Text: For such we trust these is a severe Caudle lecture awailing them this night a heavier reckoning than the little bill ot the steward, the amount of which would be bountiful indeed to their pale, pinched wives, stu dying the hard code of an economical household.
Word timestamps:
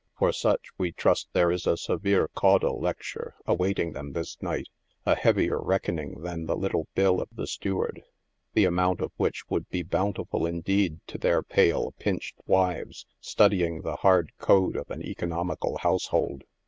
For 0.17 0.31
such 0.31 0.69
we 0.79 0.91
trust 0.93 1.27
these 1.33 1.45
is 1.51 1.67
a 1.67 1.77
severe 1.77 2.27
Caudle 2.29 2.79
lecture 2.81 3.35
awailing 3.45 3.91
them 3.93 4.13
this 4.13 4.41
night 4.41 4.65
a 5.05 5.13
heavier 5.13 5.59
reckoning 5.61 6.21
than 6.23 6.47
the 6.47 6.57
little 6.57 6.87
bill 6.95 7.21
ot 7.21 7.27
the 7.35 7.45
steward, 7.45 8.01
the 8.55 8.65
amount 8.65 9.01
of 9.01 9.11
which 9.17 9.47
would 9.51 9.69
be 9.69 9.83
bountiful 9.83 10.47
indeed 10.47 11.01
to 11.05 11.19
their 11.19 11.43
pale, 11.43 11.93
pinched 11.99 12.39
wives, 12.47 13.05
stu 13.19 13.49
dying 13.49 13.83
the 13.83 13.97
hard 13.97 14.31
code 14.39 14.75
of 14.75 14.89
an 14.89 15.03
economical 15.03 15.77
household. 15.83 16.45